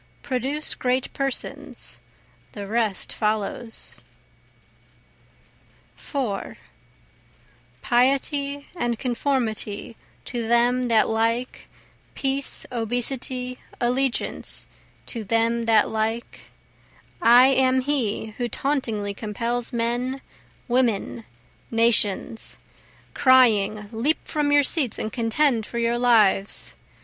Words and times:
Produce 0.23 0.73
great 0.73 1.13
Persons, 1.13 1.97
the 2.53 2.65
rest 2.65 3.13
follows. 3.13 3.97
4 5.95 6.57
Piety 7.83 8.65
and 8.75 8.97
conformity 8.97 9.95
to 10.25 10.47
them 10.47 10.87
that 10.87 11.07
like, 11.07 11.67
Peace, 12.15 12.65
obesity, 12.71 13.59
allegiance, 13.79 14.65
to 15.05 15.23
them 15.23 15.65
that 15.65 15.87
like, 15.87 16.45
I 17.21 17.49
am 17.49 17.81
he 17.81 18.31
who 18.39 18.49
tauntingly 18.49 19.13
compels 19.13 19.71
men, 19.71 20.21
women, 20.67 21.25
nations, 21.69 22.57
Crying, 23.13 23.87
Leap 23.91 24.17
from 24.25 24.51
your 24.51 24.63
seats 24.63 24.97
and 24.97 25.13
contend 25.13 25.67
for 25.67 25.77
your 25.77 25.99
lives! 25.99 26.73